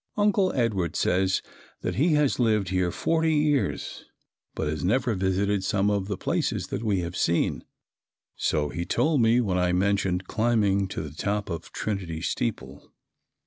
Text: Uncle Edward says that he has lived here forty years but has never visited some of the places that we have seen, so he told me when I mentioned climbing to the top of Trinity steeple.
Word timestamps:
Uncle 0.17 0.51
Edward 0.53 0.95
says 0.95 1.43
that 1.81 1.93
he 1.93 2.13
has 2.13 2.39
lived 2.39 2.69
here 2.69 2.89
forty 2.89 3.35
years 3.35 4.03
but 4.55 4.67
has 4.67 4.83
never 4.83 5.13
visited 5.13 5.63
some 5.63 5.91
of 5.91 6.07
the 6.07 6.17
places 6.17 6.69
that 6.69 6.81
we 6.83 7.01
have 7.01 7.15
seen, 7.15 7.63
so 8.35 8.69
he 8.69 8.83
told 8.83 9.21
me 9.21 9.39
when 9.39 9.59
I 9.59 9.73
mentioned 9.73 10.25
climbing 10.25 10.87
to 10.87 11.03
the 11.03 11.11
top 11.13 11.51
of 11.51 11.71
Trinity 11.71 12.19
steeple. 12.19 12.91